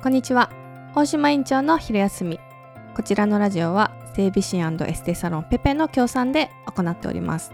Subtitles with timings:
[0.00, 0.48] こんにちは。
[0.94, 2.38] 大島院長の昼休み。
[2.94, 7.52] こちらのラジオは整備士エステサロンペペの協賛で行っております。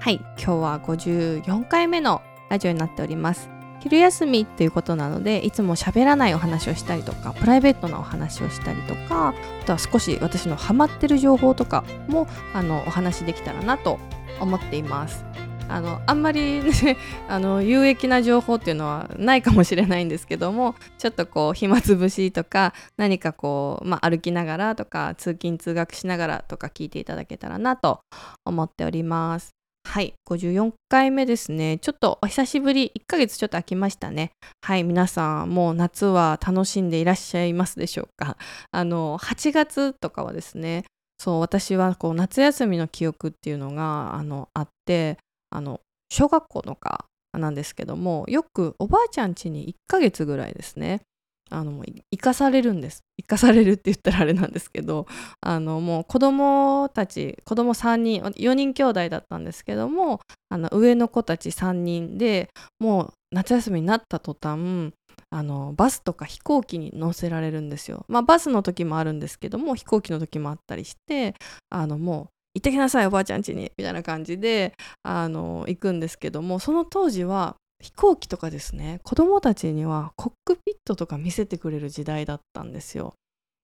[0.00, 3.50] はい今日は54回目のラジオになっております。
[3.80, 13.98] 昼休みということなのでいつも喋らないお話をしたりとかプライベートなお話をしたりとかあとは少し私のハマってる情報とかもあのお話できたらなと
[14.40, 15.26] 思っています。
[15.68, 16.96] あのあんまり、 ね、
[17.28, 28.00] あの有益な情報っていうのはないかもしれないんですけどもちょっとこう暇つぶしとか何かこう、まあ、歩きながらとか通勤通学しながらとか聞いていただけたらなと
[28.44, 29.54] 思っております。
[29.86, 31.78] はい、54回目ですね。
[31.78, 34.32] ちょっとお久しぶり、1ヶ月ちょっと空きましたね。
[34.62, 38.36] はい、皆さん、もう夏は楽しんでいらっしゃいますでしょうか。
[38.72, 40.84] あの、8月とかはですね、
[41.18, 45.18] そう、私はこう夏休みの記憶っていうのがあのあって、
[45.54, 51.02] あの小学校のかなんですけどもよくおばあちゃん家に1ヶ月ぐらいですね
[51.50, 55.06] あの生かされるんです生かされるって言ったらあれなんですけど
[55.40, 62.48] あのもう子供たち子供3人4人兄弟だったんですけどもあの上の子たち3人で
[62.80, 64.92] もう夏休みになった途端
[65.30, 68.04] あのバスとか飛行機に乗せられるんですよ。
[68.08, 71.34] まあバスの時もあるんですけども飛行機の時もあったりして
[71.70, 83.14] あのもう行ってきなさいおばあちゃん家にみたいな感じであの行くんですけどもその当時は飛行機とかですね子供たちにはコックピットとか見せてくれる時代だったんですよ。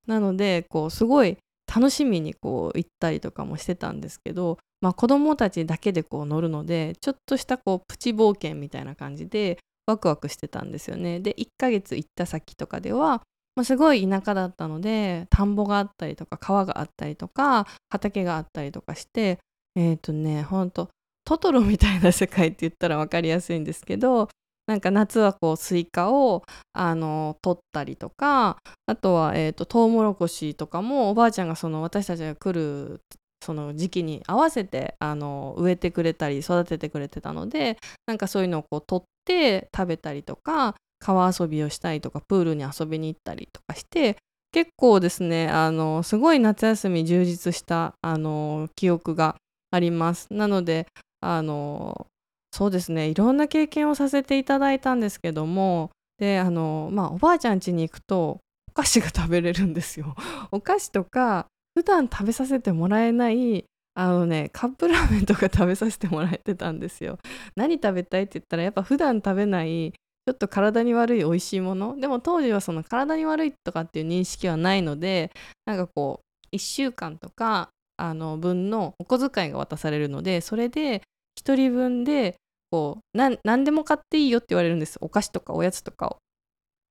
[0.07, 1.39] なのでこうすごい
[1.73, 11.21] 楽しみにこう行ったりとかもしてたんですけど、まあ、子供たちだけでこう乗るのでちょっとしたこうプチ冒険みたいな感じでワクワクしてたんですよね。
[11.21, 13.23] で1ヶ月行った先とかでは
[13.57, 19.39] まあ、すごい田舎だったので田んぼがあったりとか川があったりとか畑があったりとかして
[19.77, 20.89] えっ、ー、とねほんと
[21.25, 24.29] トトロみたいな世界って言ったら分かりやすいんですけど
[24.67, 28.57] なんか夏はこうスイカをあの取ったりとか
[28.87, 33.01] あとは、えーと、トウモロコシとかもおばあちゃんがその私たちが来る
[33.45, 44.17] その時期に合わせてあの植えてくれたり育ててくれてたのでなんかそういうのをこう取って食べたりとか川遊びをしたりとかプールに遊びに行ったりとかして
[44.53, 49.37] 結構ですねあのすごい夏休み充実したあの記憶が
[49.71, 50.29] あります。
[50.31, 50.87] なので
[51.21, 52.07] あの
[52.53, 60.15] そうですねいろんな経験をさせていただいたんですけどもであのまあおばあちゃん家に行くとお菓子が食べれるんですよ。
[60.51, 67.19] お菓子とか普段食べさせてもらえないあのねカップラーメンとか食べさせてもらえてたんですよ。
[67.55, 69.95] 何食べたいって言ったらやっぱ普段食べない
[70.31, 71.99] ちょっと体に悪い美味しいもの？
[71.99, 75.33] でも当時はその体に悪いとかっていう認識はないので
[75.67, 76.21] なんかこ
[76.53, 81.03] う1週間とかあの分のお小遣いが渡されるのでそれで
[81.41, 82.37] 1人分で
[82.71, 86.19] こう何でも買っていいよって言われるんですお菓子とかおやつとかを。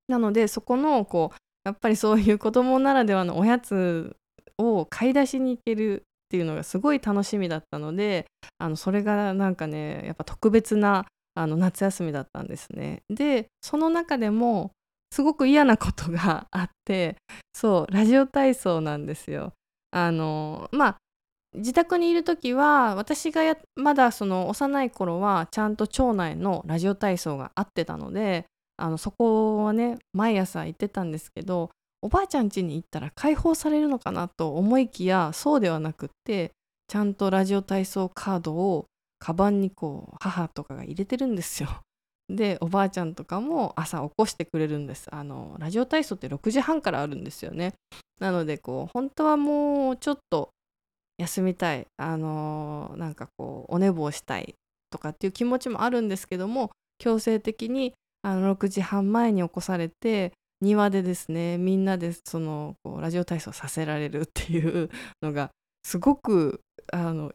[0.09, 4.17] なのでそこのこうやっぱりそういう子供ならではのおやつ
[4.57, 8.25] を買い出しに行けるっていうのがすごい楽しみだったので
[8.57, 11.05] あのそれがなんかねやっぱ特別な
[11.39, 13.01] あの夏休みだったんですね。
[13.09, 14.71] でその中でも
[15.11, 17.15] すごく嫌なことが あって
[17.53, 19.53] そうラジオ体操なんですよ。
[19.91, 20.97] あのまあ
[21.55, 23.41] 自宅にいる時は私が
[23.75, 28.45] まだその幼い頃はちゃんと町内のラジオ体操があってたので
[28.77, 31.71] あのそこはね毎朝行ってたんですけど
[32.01, 36.51] おばあちゃん家に行ったら解放されるのかなと思いきやそうではなくって
[36.87, 38.85] ちゃんとラジオ体操カードを
[39.19, 41.69] カバンにこう母とかが入れてるんですよ。
[42.29, 45.07] でおばあちゃんとかも朝起こしてくれるんです。
[45.13, 47.73] あのラジオ体操って6時半からあるんですよね。
[48.19, 50.51] なのでこう本当はもうちょっと
[51.17, 51.85] 休みたい。
[51.97, 54.55] あのなんかこうお寝坊したい
[54.89, 64.89] とかっていう気持ちもあるんですけども強制的にあの6時半前に起こされて庭でですねみんなでそのこうラジオ体操させられるっていう
[65.21, 65.51] のが
[65.83, 66.61] すごく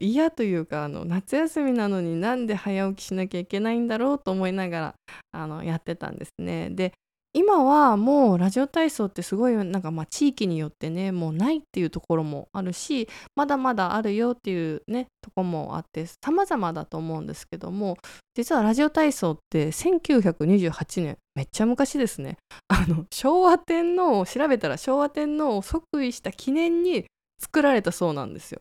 [0.00, 4.94] 嫌というかあの夏休みなのになんで早起きしなきゃいけないんだろうと思いながら
[5.32, 6.70] あのやってたんですね。
[6.70, 6.92] で
[7.36, 17.96] 今はもうラジオ体操ってすごいなんかまあ地域によってねもうないっていうところもあるしまだまだあるよっていうねとこもあって様々だと思うんですけども
[18.36, 22.36] 実はラジオ体操って1928年めっちゃ昔ですね
[22.68, 27.04] あの昭和天皇を調べたら昭和天皇を即位した記念に
[27.38, 28.60] 作られたそうなんですよ。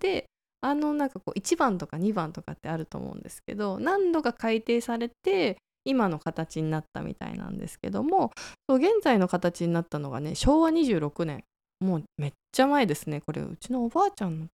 [0.00, 0.26] で
[0.60, 8.30] あのなんかこう1番とか2番とかってあると思うんですけど何度か改定されて今の形になったみたいなんですけども
[8.68, 11.44] 現在の形になったのがね昭和26年
[11.80, 14.48] もうめっちゃ前ですねこれうちのおばあちゃん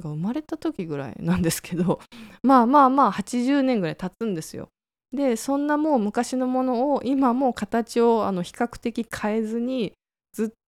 [0.00, 2.00] が生まれた時ぐらいなんですけど
[2.42, 4.68] まあまあまあ80年ぐらい経つんですよ。
[5.12, 9.92] でそんなもう昔のものを今も形を比較的変えずに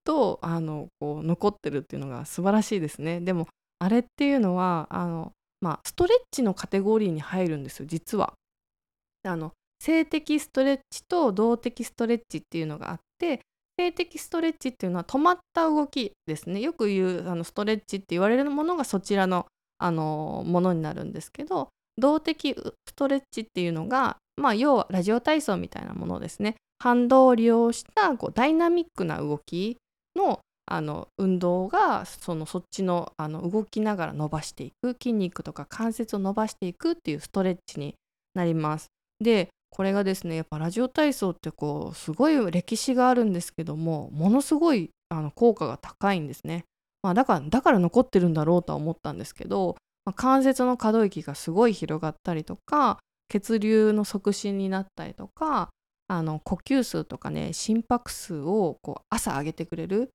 [0.08, 3.20] とあのこう残ってるっていうのが素晴らしいですね。
[3.20, 3.46] でも
[3.78, 8.32] あれっていうのはあの、まあ、ストレッチのカテゴリーに入るんですよ実は。
[9.24, 13.42] あの性的ストレッチと動的ストレッチっていうのがあって
[13.78, 16.60] 性的ストレッチっていうのは止まった動きですね。
[16.60, 19.44] よく言うあのストレッチって言われるものがそちらの
[19.76, 21.68] あのものになるんですけど
[21.98, 26.54] 動的ストレッチっていうのが、まあ、要はラジオ体操みたいなものですね。
[26.80, 29.76] 反動を利用したこうダイナミックな動き
[30.18, 37.94] のあの運動がそのそっちのあの動きながら伸ばしていく筋肉とか関節を伸ばしていくっていうストレッチに
[38.34, 38.88] なります。
[39.18, 46.64] でこれがですねやっぱラジオ体操ってこうすごい歴史があるんですけどもものすごいあの効果が高いんですね。
[47.02, 52.98] まあ、だからだから残ってるんだろうとは思ったんですけど、まあ、関節の可動域がすごい広がったりとか
[53.28, 55.70] 血流の促進になったりとか
[56.08, 60.10] あの呼吸数とかね心拍数をこう朝上げてくれる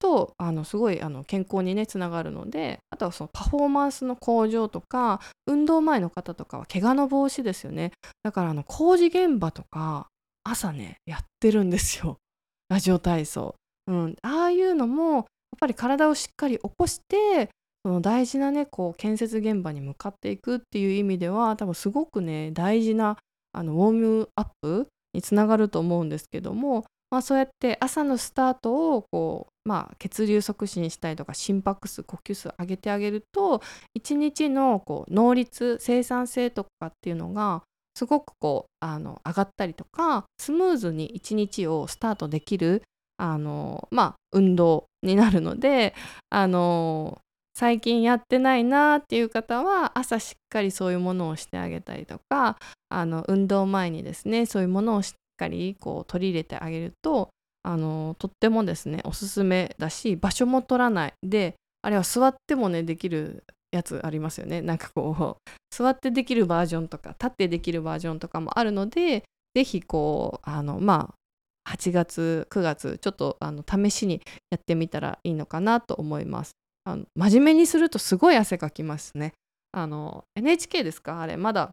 [0.00, 7.92] とあのすごいあの健康にねつながるのであとはそのパフォーマンスの向上とか運動前の方とかは怪我の防止ですよね。
[8.22, 10.08] だからあの工事現場とか
[10.44, 12.18] 朝ねやってるんですよ。
[12.68, 13.54] ラジオ体操、
[13.86, 15.24] うん、ああいうのもやっ
[15.60, 17.50] ぱり体をしっかり起こして
[17.84, 23.18] その大事なねこう建設現場に向かっていくっていう意味では多分すごくね大事な
[23.52, 26.84] あのウォームアップにつながると思うんですけども
[27.14, 33.62] まあ、そうやって朝のスタートをこう、まあ、血流促進したりとか心拍数呼吸数上げてあげると
[33.94, 37.62] 一日のこう能率生産性とかっていうのが
[37.94, 42.82] すごくこうあの上がったりとかスムーズに一日をスタートできる
[43.16, 45.94] あの、まあ、運動になるので
[46.30, 47.20] あの
[47.56, 52.58] 最近やってないなっていう方は朝しっかりそういうものをしてあげたりとか
[52.88, 57.30] あの運動前にですねそういうものをしっかりこう取り入れてあげると
[57.62, 64.62] あのとってもですねおすすめだし場所も取らないであれは座ってもねできるやつありますよね。
[64.62, 69.24] なんかこう座ってできるバージョンとか立ってできるバージョンとかもあるので
[69.54, 71.14] 是非こうあのま
[71.64, 76.52] あ8月9月ちょっとあの試しにやってみたらいいのかなと思います。
[76.84, 79.32] あの真面目にするとすごい汗かきますね
[80.36, 81.20] NHK ですか？
[81.20, 81.70] あれまだ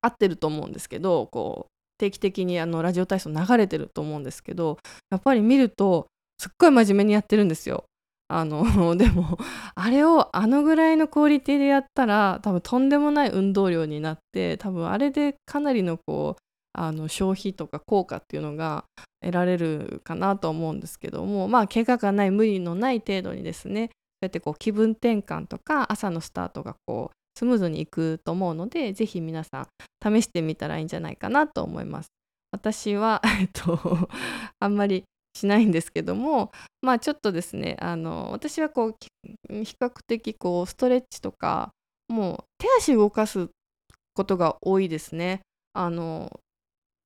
[0.00, 4.78] 合ってると思うんですけどこう定期的にあのラジオ体操流れてると思うんですけど
[5.10, 6.06] やっぱり見ると
[6.38, 7.84] すっごい真面目にやってるんですよ。
[8.28, 8.64] あの
[8.96, 9.38] でも
[9.74, 16.42] あれをあのぐらいのクオリティでやったら多分とんでもない運動量になって多分あれでかなりのこう
[16.72, 18.84] あの消費とか効果っていうのが
[19.20, 23.90] 得られるかなと思うんですけどもまあ怪我がない無理のない程度にですね
[24.24, 29.66] そうやってこう気分転換とか朝のスタートがこうスムーズにいくと思うので是非皆さん
[30.02, 32.08] 試してみたらいいんじゃないかなと思います。
[32.52, 34.08] 私は、 えっと、
[34.60, 35.02] あんまり
[35.36, 38.96] しないんですけどもまあちょっとですねあの私はこう
[39.48, 41.70] 比較的こうストレッチとか
[42.08, 43.48] もう手足動かす
[44.14, 45.40] ことが多いですね。
[45.74, 46.40] あの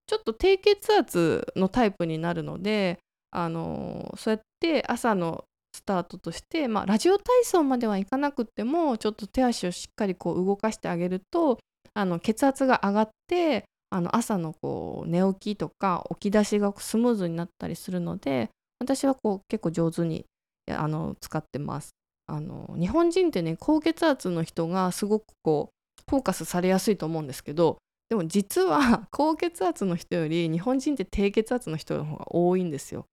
[0.07, 2.99] ちょっと低血圧のタイプになるので
[3.31, 5.45] あのそうやって朝の
[5.79, 11.59] スタートとして、まあ、ラジオ体操まではいかなくてもちょっと手足をしっかりこう動かしてあげると
[11.95, 20.25] あの血圧が上がってあの朝のこう寝起きとか起き出しがスムーズになったりするので私はこう結構上手に
[20.71, 21.91] あの使ってます。
[22.27, 27.79] あの日本人ってね高血圧の人がすごくこうフォーカスされやすいと思うんですけど
[28.11, 33.07] でも実は高血圧の人より日本人って低血圧の人の方が多いんですよ。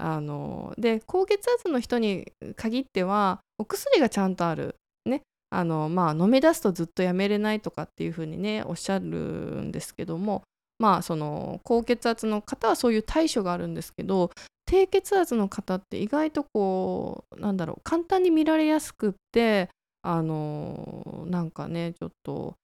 [0.00, 4.76] あので高血圧の人に限ってはお薬がちゃんとある。
[5.04, 5.22] ね。
[5.50, 10.42] あのまあ飲み出すとずっとやめれないとかっていうふうにねおっしゃるんですけども
[10.78, 14.30] まあその高血圧の方はそういう対処があるんですけど
[14.64, 19.68] 低血圧の方って意外とこうなんだろう簡単に見られやすくって
[20.02, 22.54] あのなんかねちょっと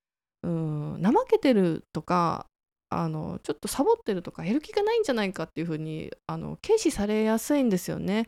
[0.45, 2.47] うん怠けてるとか
[2.88, 8.26] あのちょっとサボってるとかやる気がないんじゃないかっていうふうにあの軽視されやすいんですよね。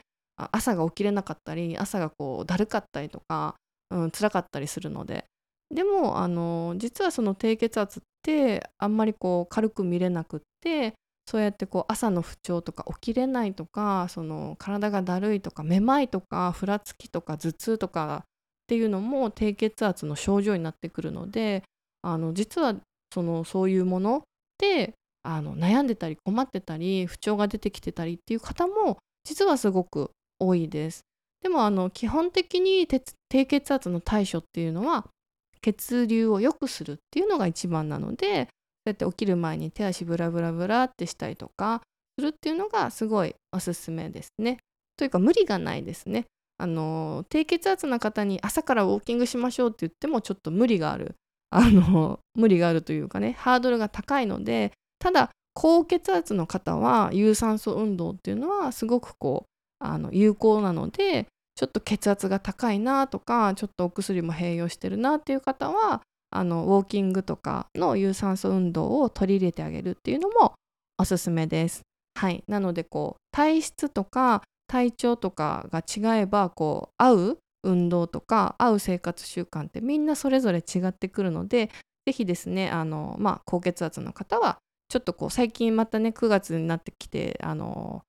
[0.52, 3.56] 朝が起きれなかったり朝がこうだるかったりとか、
[3.90, 5.24] うん、辛かったりするので
[5.74, 10.94] でもあの実はその低血圧ってあんまりこう軽く見れなくって
[11.26, 18.24] そうやってこう朝の不調とか起きれないとかその体がだるいとかめまいとかふらつきとか頭痛とかっ
[18.66, 21.64] ていうのも低血圧の症状になってくるので
[22.02, 22.76] あの実は
[23.12, 24.22] そのそういうもの
[24.58, 31.02] ってあの悩んでたり困ってたり不調が出てきてたりっていう方も実はすごく多いです。
[31.42, 35.06] でもあの基本的に低血圧の対処っていうのは
[35.60, 38.46] 血流を良くするっていうのが一番なのでそう
[38.86, 41.82] やって起きる前に手足ブラブラブラってしたりとか
[42.18, 44.58] するっていうのがすごいおすすめですね。
[44.96, 46.26] というか無理がないですね。
[46.60, 51.14] あの低血圧な方に朝からウォーキングしましょうって言ってもちょっと無理がある
[51.50, 70.54] あの無理があるというかねハードルが高いのでただ高血圧の方は有酸素運動っていうのはすごくこうあの有効なのでちょっと血圧が高いなとかちょっとお薬も併用してるなっていう方はあのウォーキングとかの有酸素運動を取り入れてあげるっていうのも
[70.98, 71.82] おすすめです。
[72.14, 81.70] はい、なのでこう体質とか体調とかが違えばこう合う運動とか合う生活習慣ってみんなそれぞれ違ってくるので
[82.06, 88.02] 是非ですねあの、まあ、高血圧の方はちょっとこう最近またね9月になってきてあの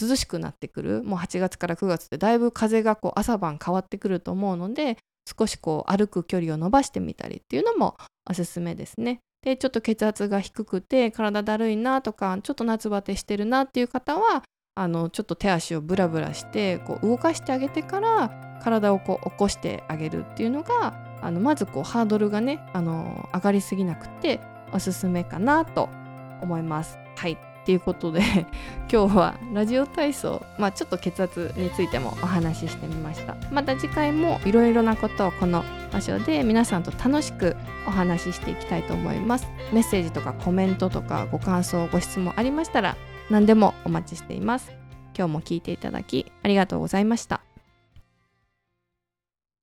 [0.00, 4.96] 涼しくなってくるもう8月から9月ってだいぶ風がこう朝晩変わってくると思うので
[5.38, 7.96] 少しこう歩く距離を伸ばしてみたりっていうのも
[8.28, 9.20] おすすめですね。
[9.42, 24.40] でちょっと血圧が低くて体だるいなとかちょっと夏バテしてるなっていう方はあのちょっと手足をブラブラしてこう動かしてあげてから体をこう起こしてあげるっていうのがあのまずこうハードルがねあの上がりすぎなくて
[24.72, 25.90] おすすめかなと
[26.40, 26.98] 思います。
[27.16, 27.36] はい。
[27.64, 28.20] ということで
[28.92, 33.36] 今日はラジオ体操、まあ、ちょっと血圧についてもお話ししてみました。
[33.52, 35.62] また次回もいろいろなことをこの
[35.92, 39.46] 場所で皆さんと楽しくお話ししていきたいと思います。
[39.72, 42.96] メッセージとかコメントとかご感想ご質問ありましたら
[43.30, 44.72] 何でもお待ちしています。
[45.16, 47.42] 今日も聞いていただきありがとうございました。